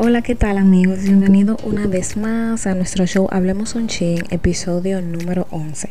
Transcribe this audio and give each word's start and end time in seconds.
Hola, 0.00 0.22
¿qué 0.22 0.36
tal 0.36 0.58
amigos? 0.58 1.00
Bienvenidos 1.02 1.58
una 1.64 1.88
vez 1.88 2.16
más 2.16 2.68
a 2.68 2.76
nuestro 2.76 3.04
show 3.04 3.26
Hablemos 3.32 3.74
un 3.74 3.88
Chin, 3.88 4.22
episodio 4.30 5.02
número 5.02 5.48
11. 5.50 5.90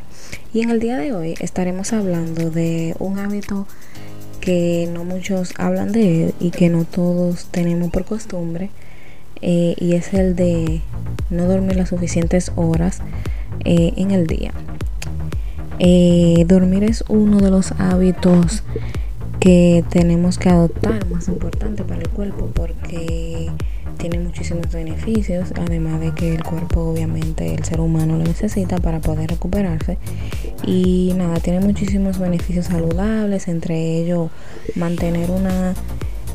Y 0.54 0.62
en 0.62 0.70
el 0.70 0.80
día 0.80 0.96
de 0.96 1.12
hoy 1.12 1.36
estaremos 1.42 1.92
hablando 1.92 2.50
de 2.50 2.96
un 3.00 3.20
hábito 3.20 3.68
que 4.40 4.90
no 4.94 5.04
muchos 5.04 5.54
hablan 5.58 5.92
de 5.92 6.24
él 6.24 6.34
y 6.40 6.52
que 6.52 6.70
no 6.70 6.86
todos 6.86 7.48
tenemos 7.52 7.92
por 7.92 8.06
costumbre. 8.06 8.70
Eh, 9.42 9.76
y 9.78 9.96
es 9.96 10.14
el 10.14 10.38
de 10.38 10.82
no 11.30 11.44
dormir 11.44 11.76
las 11.76 11.90
suficientes 11.90 12.54
horas 12.56 13.02
eh, 13.66 13.92
en 13.98 14.12
el 14.12 14.26
día. 14.26 14.54
Eh, 15.80 16.46
dormir 16.48 16.86
es 16.86 17.04
uno 17.10 17.40
de 17.42 17.52
los 17.52 17.74
hábitos 17.74 18.64
que 19.48 19.86
tenemos 19.90 20.38
que 20.38 20.50
adoptar 20.50 21.10
más 21.10 21.30
importante 21.30 21.82
para 21.86 22.02
el 22.02 22.10
cuerpo 22.10 22.50
porque 22.54 23.50
tiene 23.98 24.20
muchísimos 24.20 24.70
beneficios, 24.74 25.54
además 25.56 26.02
de 26.02 26.12
que 26.12 26.36
el 26.36 26.44
cuerpo 26.44 26.82
obviamente 26.82 27.54
el 27.54 27.64
ser 27.64 27.80
humano 27.80 28.18
lo 28.18 28.26
necesita 28.26 28.76
para 28.80 29.00
poder 29.00 29.30
recuperarse. 29.30 30.00
Y 30.66 31.14
nada, 31.16 31.40
tiene 31.40 31.62
muchísimos 31.62 32.20
beneficios 32.20 32.66
saludables, 32.66 33.48
entre 33.48 34.02
ellos 34.02 34.32
mantener 34.76 35.32
una 35.32 35.76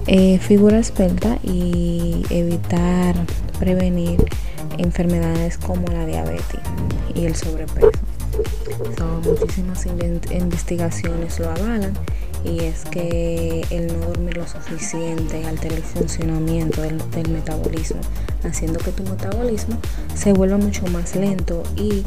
eh, 0.07 0.39
figura 0.39 0.79
esbelta 0.79 1.37
y 1.43 2.25
evitar 2.31 3.15
prevenir 3.59 4.25
enfermedades 4.79 5.59
como 5.59 5.87
la 5.89 6.07
diabetes 6.07 6.61
y 7.15 7.27
el 7.27 7.37
sobrepeso. 7.37 7.91
Son 8.97 9.21
muchísimas 9.21 9.85
investigaciones 9.85 11.39
lo 11.39 11.51
avalan 11.51 11.93
y 12.45 12.61
es 12.61 12.85
que 12.85 13.65
el 13.71 13.87
no 13.89 14.07
dormir 14.07 14.37
lo 14.37 14.47
suficiente 14.47 15.45
altera 15.45 15.77
el 15.77 15.83
funcionamiento 15.83 16.83
del, 16.83 17.29
metabolismo, 17.29 18.01
haciendo 18.45 18.79
que 18.81 18.93
tu 18.93 19.03
metabolismo 19.05 19.79
se 20.15 20.33
vuelva 20.33 20.57
mucho 20.57 20.87
más 20.89 21.15
lento 21.15 21.63
y 21.77 22.05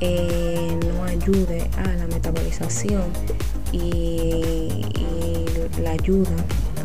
eh, 0.00 0.78
no 0.92 1.04
ayude 1.04 1.68
a 1.76 1.88
la 1.94 2.06
metabolización 2.06 3.04
y, 3.72 4.84
la 5.82 5.92
ayuda 5.92 6.30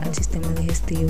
al 0.03 0.13
sistema 0.13 0.47
digestivo 0.49 1.09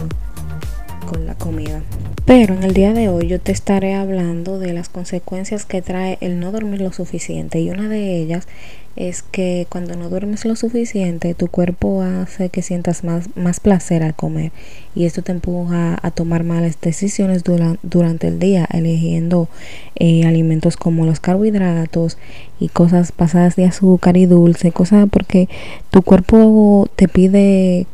la 1.19 1.35
comida. 1.35 1.81
Pero 2.25 2.53
en 2.53 2.63
el 2.63 2.73
día 2.73 2.93
de 2.93 3.09
hoy 3.09 3.27
yo 3.27 3.39
te 3.39 3.51
estaré 3.51 3.95
hablando 3.95 4.57
de 4.57 4.71
las 4.73 4.87
consecuencias 4.87 5.65
que 5.65 5.81
trae 5.81 6.17
el 6.21 6.39
no 6.39 6.51
dormir 6.51 6.81
lo 6.81 6.93
suficiente 6.93 7.59
y 7.59 7.69
una 7.69 7.89
de 7.89 8.17
ellas 8.17 8.47
es 8.95 9.23
que 9.23 9.65
cuando 9.69 9.95
no 9.95 10.09
duermes 10.09 10.45
lo 10.45 10.55
suficiente 10.55 11.33
tu 11.33 11.47
cuerpo 11.47 12.03
hace 12.03 12.49
que 12.49 12.61
sientas 12.61 13.03
más, 13.03 13.27
más 13.35 13.59
placer 13.59 14.03
al 14.03 14.13
comer 14.13 14.51
y 14.93 15.05
esto 15.05 15.23
te 15.23 15.31
empuja 15.31 15.97
a 16.01 16.11
tomar 16.11 16.43
malas 16.43 16.79
decisiones 16.79 17.43
durante 17.43 18.27
el 18.27 18.39
día 18.39 18.67
eligiendo 18.71 19.49
eh, 19.95 20.25
alimentos 20.25 20.77
como 20.77 21.05
los 21.05 21.19
carbohidratos 21.19 22.17
y 22.59 22.69
cosas 22.69 23.11
pasadas 23.11 23.55
de 23.55 23.65
azúcar 23.65 24.15
y 24.15 24.27
dulce, 24.27 24.71
cosas 24.71 25.07
porque 25.09 25.49
tu 25.89 26.03
cuerpo 26.03 26.87
te 26.95 27.07
pide 27.07 27.87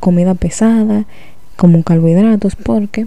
comida 0.00 0.34
pesada 0.34 1.04
como 1.56 1.82
carbohidratos 1.82 2.54
porque 2.56 3.06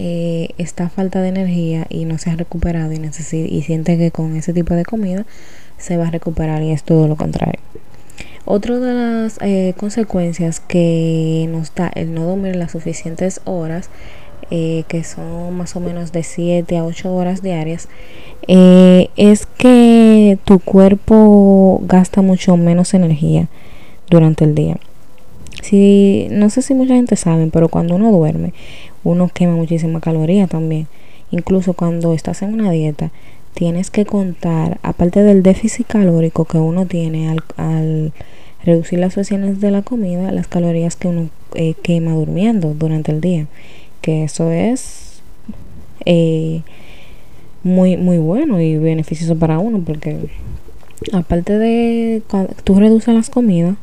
eh, 0.00 0.50
está 0.58 0.88
falta 0.88 1.22
de 1.22 1.28
energía 1.28 1.86
y 1.88 2.04
no 2.04 2.18
se 2.18 2.30
ha 2.30 2.36
recuperado 2.36 2.92
y, 2.92 2.98
y 2.98 3.62
siente 3.62 3.98
que 3.98 4.10
con 4.10 4.36
ese 4.36 4.52
tipo 4.52 4.74
de 4.74 4.84
comida 4.84 5.26
se 5.76 5.96
va 5.96 6.08
a 6.08 6.10
recuperar 6.10 6.62
y 6.62 6.70
es 6.70 6.82
todo 6.82 7.08
lo 7.08 7.16
contrario. 7.16 7.60
Otra 8.44 8.78
de 8.78 8.94
las 8.94 9.38
eh, 9.40 9.74
consecuencias 9.76 10.60
que 10.60 11.48
nos 11.50 11.74
da 11.74 11.90
el 11.94 12.14
no 12.14 12.24
dormir 12.24 12.56
las 12.56 12.72
suficientes 12.72 13.40
horas, 13.44 13.90
eh, 14.50 14.84
que 14.88 15.04
son 15.04 15.56
más 15.56 15.76
o 15.76 15.80
menos 15.80 16.12
de 16.12 16.22
7 16.22 16.78
a 16.78 16.84
8 16.84 17.14
horas 17.14 17.42
diarias, 17.42 17.88
es 18.46 19.46
que 19.46 20.38
tu 20.44 20.60
cuerpo 20.60 21.80
gasta 21.84 22.22
mucho 22.22 22.56
menos 22.56 22.94
energía 22.94 23.48
durante 24.08 24.44
el 24.44 24.54
día. 24.54 24.76
Si, 25.62 26.28
no 26.30 26.50
sé 26.50 26.62
si 26.62 26.74
mucha 26.74 26.94
gente 26.94 27.16
sabe, 27.16 27.48
pero 27.52 27.68
cuando 27.68 27.96
uno 27.96 28.12
duerme, 28.12 28.52
uno 29.04 29.28
quema 29.32 29.54
muchísima 29.54 30.00
caloría 30.00 30.46
también. 30.46 30.86
Incluso 31.30 31.74
cuando 31.74 32.14
estás 32.14 32.42
en 32.42 32.54
una 32.54 32.70
dieta, 32.70 33.10
tienes 33.54 33.90
que 33.90 34.06
contar, 34.06 34.78
aparte 34.82 35.22
del 35.22 35.42
déficit 35.42 35.86
calórico 35.86 36.44
que 36.44 36.58
uno 36.58 36.86
tiene 36.86 37.36
al, 37.56 38.12
reducir 38.64 38.98
las 38.98 39.14
porciones 39.14 39.60
de 39.60 39.70
la 39.70 39.82
comida, 39.82 40.32
las 40.32 40.46
calorías 40.48 40.96
que 40.96 41.08
uno 41.08 41.28
eh, 41.54 41.74
quema 41.82 42.12
durmiendo 42.12 42.74
durante 42.74 43.12
el 43.12 43.20
día. 43.20 43.46
Que 44.00 44.24
eso 44.24 44.50
es 44.52 45.22
eh, 46.04 46.62
muy, 47.62 47.96
muy 47.96 48.18
bueno 48.18 48.60
y 48.60 48.76
beneficioso 48.76 49.36
para 49.36 49.58
uno 49.58 49.80
porque 49.84 50.16
aparte 51.12 51.58
de 51.58 52.22
tú 52.64 52.78
reduces 52.78 53.14
las 53.14 53.30
comidas, 53.30 53.76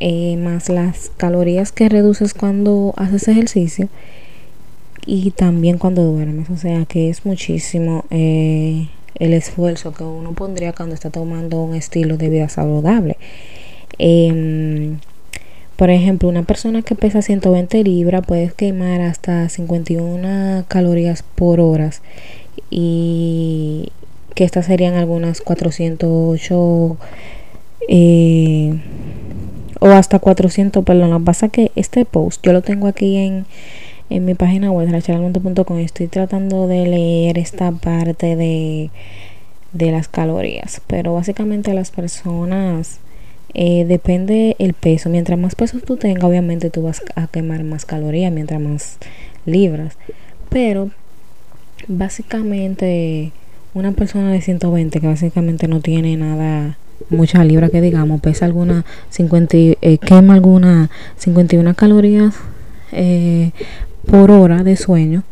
eh, 0.00 0.36
más 0.36 0.68
las 0.68 1.10
calorías 1.16 1.72
que 1.72 1.88
reduces 1.88 2.34
cuando 2.34 2.94
haces 2.96 3.28
ejercicio, 3.28 3.88
y 5.08 5.30
también 5.30 5.78
cuando 5.78 6.04
duermes. 6.04 6.50
O 6.50 6.56
sea 6.56 6.84
que 6.84 7.08
es 7.08 7.24
muchísimo 7.24 8.04
eh, 8.10 8.88
el 9.14 9.32
esfuerzo 9.32 9.94
que 9.94 10.04
uno 10.04 10.32
pondría 10.34 10.74
cuando 10.74 10.94
está 10.94 11.08
tomando 11.10 11.62
un 11.62 11.74
estilo 11.74 12.18
de 12.18 12.28
vida 12.28 12.48
saludable. 12.50 13.16
Em, 13.98 14.98
por 15.76 15.90
ejemplo, 15.90 16.28
una 16.28 16.42
persona 16.42 16.82
que 16.82 16.94
pesa 16.94 17.22
120 17.22 17.82
libras 17.84 18.26
puede 18.26 18.52
quemar 18.54 19.00
hasta 19.00 19.48
51 19.48 20.64
calorías 20.68 21.22
por 21.22 21.60
hora 21.60 21.90
y 22.70 23.90
que 24.34 24.44
estas 24.44 24.66
serían 24.66 24.94
algunas 24.94 25.40
408 25.40 26.96
eh, 27.88 28.78
o 29.80 29.88
hasta 29.88 30.18
400, 30.18 30.84
perdón, 30.84 31.10
lo 31.10 31.18
que 31.18 31.24
pasa 31.24 31.48
que 31.48 31.72
este 31.76 32.04
post 32.04 32.44
yo 32.44 32.52
lo 32.52 32.62
tengo 32.62 32.86
aquí 32.86 33.16
en 33.16 33.46
en 34.10 34.24
mi 34.24 34.34
página 34.34 34.70
web 34.70 34.90
rachelalmonte.com 34.90 35.78
estoy 35.78 36.06
tratando 36.06 36.66
de 36.66 36.86
leer 36.86 37.38
esta 37.38 37.70
parte 37.72 38.36
de, 38.36 38.90
de 39.72 39.92
las 39.92 40.08
calorías. 40.08 40.80
Pero 40.86 41.14
básicamente 41.14 41.74
las 41.74 41.90
personas 41.90 43.00
eh, 43.54 43.84
depende 43.84 44.56
el 44.58 44.72
peso. 44.72 45.10
Mientras 45.10 45.38
más 45.38 45.54
peso 45.54 45.78
tú 45.80 45.96
tengas 45.96 46.24
obviamente 46.24 46.70
tú 46.70 46.82
vas 46.82 47.02
a 47.16 47.26
quemar 47.26 47.64
más 47.64 47.84
calorías 47.84 48.32
mientras 48.32 48.60
más 48.60 48.98
libras. 49.44 49.96
Pero 50.48 50.90
básicamente 51.86 53.32
una 53.78 53.92
persona 53.92 54.32
de 54.32 54.40
120 54.40 55.00
que 55.00 55.06
básicamente 55.06 55.68
no 55.68 55.80
tiene 55.80 56.16
nada 56.16 56.76
mucha 57.10 57.44
libra 57.44 57.68
que 57.68 57.80
digamos 57.80 58.20
pesa 58.20 58.44
alguna 58.44 58.84
50 59.10 59.56
eh, 59.56 59.98
quema 59.98 60.34
alguna 60.34 60.90
51 61.16 61.74
calorías 61.74 62.34
eh, 62.92 63.52
por 64.06 64.30
hora 64.30 64.64
de 64.64 64.76
sueño. 64.76 65.22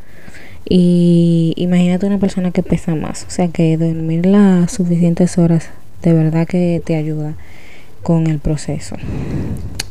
Y 0.69 1.55
imagínate 1.57 2.07
una 2.07 2.19
persona 2.19 2.51
que 2.51 2.62
pesa 2.62 2.95
más. 2.95 3.25
O 3.29 3.31
sea 3.31 3.49
que 3.49 3.77
dormir 3.77 4.27
las 4.27 4.73
suficientes 4.73 5.39
horas 5.39 5.71
de 6.03 6.13
verdad 6.13 6.47
que 6.47 6.83
te 6.84 6.97
ayuda 6.97 7.34
con 8.03 8.27
el 8.27 8.39
proceso. 8.39 8.97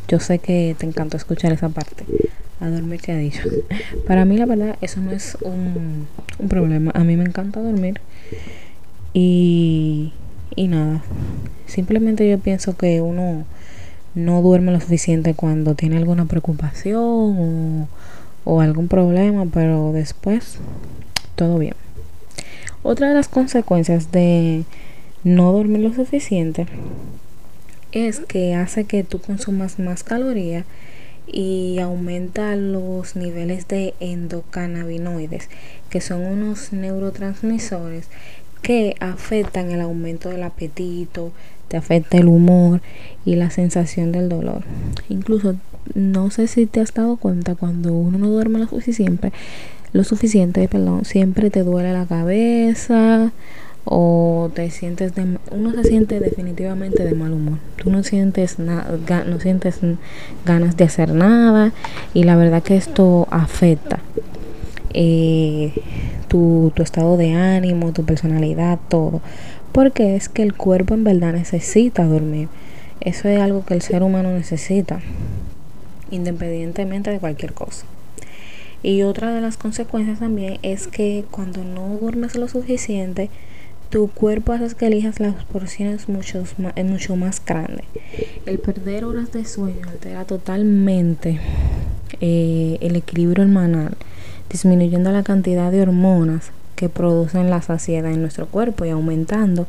Yo 0.07 0.19
sé 0.19 0.39
que 0.39 0.75
te 0.77 0.85
encanta 0.85 1.17
escuchar 1.17 1.51
esa 1.51 1.69
parte. 1.69 2.03
A 2.65 2.69
dormir 2.69 2.99
dicho. 3.01 3.41
Para 4.07 4.25
mí 4.25 4.37
la 4.37 4.45
verdad 4.45 4.77
eso 4.81 4.99
no 5.01 5.11
es 5.11 5.37
un, 5.41 6.07
un 6.39 6.49
problema. 6.49 6.91
A 6.95 7.03
mí 7.03 7.15
me 7.15 7.23
encanta 7.23 7.61
dormir. 7.61 8.01
Y, 9.13 10.13
y 10.55 10.67
nada. 10.67 11.03
Simplemente 11.67 12.29
yo 12.29 12.39
pienso 12.39 12.75
que 12.75 13.01
uno 13.01 13.45
no 14.15 14.41
duerme 14.41 14.71
lo 14.71 14.79
suficiente 14.79 15.33
cuando 15.33 15.75
tiene 15.75 15.97
alguna 15.97 16.25
preocupación 16.25 16.95
o 16.97 17.87
o 18.45 18.61
algún 18.61 18.87
problema, 18.87 19.45
pero 19.51 19.91
después 19.91 20.57
todo 21.35 21.57
bien. 21.57 21.73
Otra 22.83 23.09
de 23.09 23.15
las 23.15 23.27
consecuencias 23.27 24.11
de 24.11 24.63
no 25.23 25.51
dormir 25.51 25.81
lo 25.81 25.93
suficiente 25.93 26.67
es 27.91 28.19
que 28.19 28.53
hace 28.53 28.85
que 28.85 29.03
tú 29.03 29.19
consumas 29.19 29.79
más 29.79 30.03
calorías 30.03 30.65
y 31.27 31.79
aumenta 31.79 32.55
los 32.55 33.15
niveles 33.15 33.67
de 33.67 33.93
endocannabinoides, 33.99 35.49
que 35.89 36.01
son 36.01 36.21
unos 36.21 36.73
neurotransmisores 36.73 38.07
que 38.61 38.95
afectan 38.99 39.71
el 39.71 39.81
aumento 39.81 40.29
del 40.29 40.43
apetito, 40.43 41.31
te 41.67 41.77
afecta 41.77 42.17
el 42.17 42.27
humor 42.27 42.81
y 43.25 43.35
la 43.35 43.49
sensación 43.49 44.11
del 44.11 44.29
dolor. 44.29 44.63
Incluso 45.09 45.55
no 45.93 46.31
sé 46.31 46.47
si 46.47 46.65
te 46.65 46.79
has 46.79 46.93
dado 46.93 47.17
cuenta 47.17 47.55
cuando 47.55 47.93
uno 47.93 48.17
no 48.17 48.29
duerme 48.29 48.59
lo 48.59 48.67
suficiente, 48.67 49.31
lo 49.93 50.03
suficiente, 50.03 50.67
perdón, 50.67 51.05
siempre 51.05 51.49
te 51.49 51.63
duele 51.63 51.93
la 51.93 52.05
cabeza 52.05 53.31
o 53.85 54.49
te 54.53 54.69
sientes 54.71 55.15
de, 55.15 55.37
uno 55.51 55.71
se 55.73 55.83
siente 55.83 56.19
definitivamente 56.19 57.03
de 57.03 57.13
mal 57.13 57.31
humor. 57.31 57.59
Tú 57.77 57.91
no 57.91 58.03
sientes 58.03 58.59
nada, 58.59 58.97
no 59.25 59.39
sientes 59.39 59.79
ganas 60.45 60.75
de 60.75 60.83
hacer 60.85 61.13
nada 61.13 61.71
y 62.13 62.23
la 62.23 62.35
verdad 62.35 62.63
que 62.63 62.75
esto 62.75 63.27
afecta. 63.31 63.99
eh, 64.93 65.73
tu 66.27 66.73
estado 66.77 67.17
de 67.17 67.33
ánimo, 67.33 67.93
tu 67.93 68.03
personalidad, 68.05 68.79
todo. 68.89 69.21
Porque 69.71 70.15
es 70.15 70.29
que 70.29 70.41
el 70.41 70.53
cuerpo 70.53 70.93
en 70.93 71.03
verdad 71.03 71.33
necesita 71.33 72.05
dormir. 72.05 72.47
Eso 73.01 73.27
es 73.29 73.39
algo 73.39 73.65
que 73.65 73.73
el 73.73 73.81
ser 73.81 74.03
humano 74.03 74.31
necesita, 74.31 74.99
independientemente 76.11 77.11
de 77.11 77.19
cualquier 77.19 77.53
cosa. 77.53 77.85
Y 78.83 79.03
otra 79.03 79.33
de 79.33 79.41
las 79.41 79.57
consecuencias 79.57 80.19
también 80.19 80.59
es 80.61 80.87
que 80.87 81.25
cuando 81.31 81.63
no 81.63 81.97
duermes 81.99 82.35
lo 82.35 82.47
suficiente, 82.47 83.29
tu 83.89 84.09
cuerpo 84.09 84.53
hace 84.53 84.75
que 84.75 84.87
elijas 84.87 85.19
las 85.19 85.35
porciones 85.45 86.09
mucho, 86.09 86.43
mucho 86.83 87.15
más 87.15 87.41
grandes. 87.43 87.85
El 88.45 88.59
perder 88.59 89.05
horas 89.05 89.31
de 89.31 89.45
sueño 89.45 89.87
altera 89.87 90.25
totalmente 90.25 91.39
eh, 92.21 92.77
el 92.81 92.95
equilibrio 92.95 93.43
hormonal, 93.43 93.95
disminuyendo 94.49 95.11
la 95.11 95.23
cantidad 95.23 95.71
de 95.71 95.81
hormonas 95.81 96.51
que 96.75 96.89
producen 96.89 97.49
la 97.49 97.61
saciedad 97.61 98.11
en 98.11 98.21
nuestro 98.21 98.47
cuerpo 98.47 98.85
y 98.85 98.89
aumentando 98.89 99.67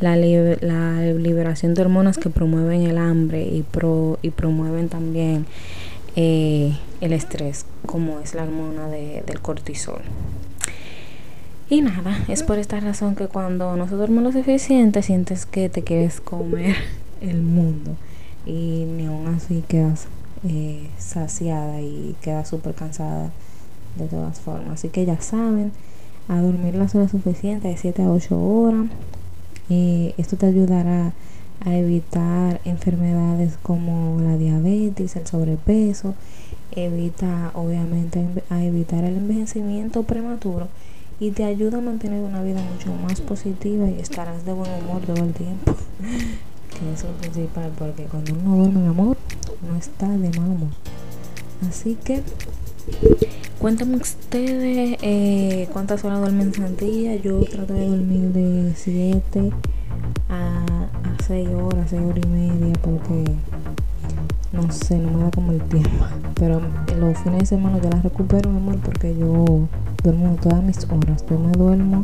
la, 0.00 0.16
la 0.16 1.02
liberación 1.12 1.74
de 1.74 1.82
hormonas 1.82 2.18
que 2.18 2.30
promueven 2.30 2.82
el 2.82 2.98
hambre 2.98 3.42
y, 3.42 3.62
pro 3.62 4.18
y 4.22 4.30
promueven 4.30 4.88
también 4.88 5.46
eh, 6.16 6.76
el 7.00 7.12
estrés, 7.12 7.66
como 7.86 8.20
es 8.20 8.34
la 8.34 8.44
hormona 8.44 8.88
de, 8.88 9.22
del 9.26 9.40
cortisol. 9.40 10.00
Y 11.70 11.82
nada, 11.82 12.24
es 12.28 12.42
por 12.42 12.58
esta 12.58 12.80
razón 12.80 13.14
que 13.14 13.28
cuando 13.28 13.76
no 13.76 13.86
se 13.86 13.94
duerme 13.94 14.22
lo 14.22 14.32
suficiente, 14.32 15.02
sientes 15.02 15.44
que 15.44 15.68
te 15.68 15.82
quieres 15.82 16.18
comer 16.18 16.76
el 17.20 17.42
mundo. 17.42 17.94
Y 18.46 18.86
ni 18.86 19.04
aún 19.04 19.26
así 19.26 19.62
quedas 19.68 20.06
eh, 20.48 20.88
saciada 20.96 21.82
y 21.82 22.16
quedas 22.22 22.48
súper 22.48 22.74
cansada 22.74 23.30
de 23.96 24.06
todas 24.06 24.40
formas. 24.40 24.74
Así 24.74 24.88
que 24.88 25.04
ya 25.04 25.20
saben, 25.20 25.72
a 26.28 26.40
dormir 26.40 26.74
las 26.74 26.94
horas 26.94 27.10
suficientes, 27.10 27.70
de 27.70 27.76
7 27.76 28.02
a 28.02 28.10
8 28.12 28.40
horas. 28.40 28.86
Eh, 29.68 30.14
esto 30.16 30.36
te 30.38 30.46
ayudará 30.46 31.12
a 31.66 31.76
evitar 31.76 32.62
enfermedades 32.64 33.58
como 33.62 34.18
la 34.22 34.38
diabetes, 34.38 35.16
el 35.16 35.26
sobrepeso, 35.26 36.14
evita 36.74 37.50
obviamente 37.52 38.24
a 38.48 38.64
evitar 38.64 39.04
el 39.04 39.16
envejecimiento 39.16 40.04
prematuro 40.04 40.68
y 41.20 41.30
te 41.32 41.44
ayuda 41.44 41.78
a 41.78 41.80
mantener 41.80 42.22
una 42.22 42.42
vida 42.42 42.60
mucho 42.62 42.92
más 42.94 43.20
positiva 43.20 43.88
y 43.88 44.00
estarás 44.00 44.44
de 44.44 44.52
buen 44.52 44.70
humor 44.82 45.02
todo 45.02 45.24
el 45.24 45.32
tiempo. 45.32 45.74
que 46.78 46.92
es 46.92 47.02
lo 47.02 47.10
principal, 47.12 47.72
porque 47.76 48.04
cuando 48.04 48.34
uno 48.34 48.56
duerme 48.56 48.80
en 48.80 48.88
amor, 48.88 49.16
no 49.68 49.76
está 49.76 50.08
de 50.08 50.30
mal 50.38 50.50
humor. 50.50 50.70
Así 51.68 51.96
que 52.04 52.22
cuéntame 53.58 53.96
ustedes 53.96 54.96
eh, 55.02 55.68
cuántas 55.72 56.04
horas 56.04 56.20
duermen 56.20 56.52
en 56.56 56.76
día. 56.76 57.16
Yo 57.16 57.40
trato 57.40 57.74
de 57.74 57.88
dormir 57.88 58.32
de 58.32 58.72
7 58.76 59.50
a 60.28 60.88
6 61.26 61.48
horas, 61.48 61.90
6 61.90 62.02
horas 62.02 62.24
y 62.24 62.28
media, 62.28 62.72
porque 62.80 63.24
no 64.62 64.72
sé, 64.72 64.98
no 64.98 65.10
me 65.10 65.24
da 65.24 65.30
como 65.30 65.52
el 65.52 65.62
tiempo. 65.62 66.04
Pero 66.34 66.60
los 66.98 67.18
fines 67.18 67.40
de 67.40 67.46
semana 67.46 67.78
ya 67.78 67.90
las 67.90 68.02
recupero, 68.02 68.50
mi 68.50 68.58
amor, 68.58 68.78
porque 68.78 69.16
yo 69.16 69.44
duermo 70.02 70.36
todas 70.40 70.62
mis 70.62 70.84
horas. 70.84 71.24
Yo 71.28 71.38
me 71.38 71.52
duermo 71.52 72.02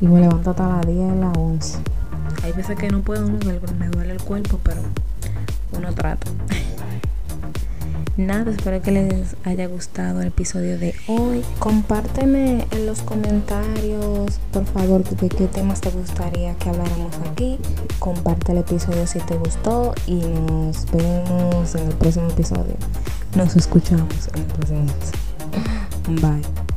y 0.00 0.06
me 0.06 0.20
levanto 0.20 0.50
hasta 0.50 0.68
las 0.68 0.86
10, 0.86 1.16
las 1.16 1.36
11. 1.36 1.78
Hay 2.44 2.52
veces 2.52 2.76
que 2.78 2.88
no 2.88 3.00
puedo, 3.00 3.26
me 3.28 3.88
duele 3.88 4.12
el 4.12 4.22
cuerpo, 4.22 4.58
pero 4.62 4.80
uno 5.76 5.92
trata. 5.94 6.30
Nada, 8.16 8.50
espero 8.50 8.82
que 8.82 8.90
les 8.90 9.36
haya 9.44 9.66
gustado 9.66 10.20
el 10.20 10.28
episodio 10.28 10.78
de 10.78 10.94
hoy. 11.06 11.42
Compárteme 11.58 12.66
en 12.70 12.86
los 12.86 13.02
comentarios, 13.02 14.38
por 14.52 14.64
favor, 14.66 15.04
de 15.04 15.28
qué 15.28 15.46
temas 15.46 15.80
te 15.80 15.90
gustaría 15.90 16.54
que 16.56 16.68
habláramos 16.68 17.14
aquí. 17.30 17.58
Comparte 17.98 18.52
el 18.52 18.58
episodio 18.58 19.06
si 19.06 19.20
te 19.20 19.36
gustó 19.36 19.94
y 20.06 20.16
nos 20.16 20.90
vemos 20.90 21.74
en 21.74 21.86
el 21.86 21.94
próximo 21.94 22.28
episodio. 22.28 22.74
Nos 23.36 23.56
escuchamos 23.56 24.28
en 24.34 24.40
el 24.40 24.46
próximo 24.46 24.80
episodio. 24.82 26.20
Bye. 26.20 26.69